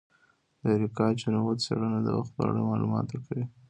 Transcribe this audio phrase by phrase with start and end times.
[0.61, 3.45] د اریکا چنووت څیړنه د وخت په اړه معلومات ورکوي.